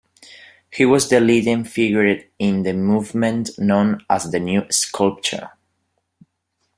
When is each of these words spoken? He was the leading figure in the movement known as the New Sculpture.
He 0.71 0.83
was 0.83 1.09
the 1.09 1.19
leading 1.19 1.63
figure 1.63 2.19
in 2.39 2.63
the 2.63 2.73
movement 2.73 3.51
known 3.59 4.03
as 4.09 4.31
the 4.31 4.39
New 4.39 4.63
Sculpture. 4.71 5.51